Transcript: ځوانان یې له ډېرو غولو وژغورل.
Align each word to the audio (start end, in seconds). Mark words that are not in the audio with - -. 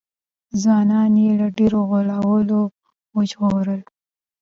ځوانان 0.61 1.11
یې 1.23 1.31
له 1.39 1.47
ډېرو 1.57 1.79
غولو 2.21 2.61
وژغورل. 3.17 3.81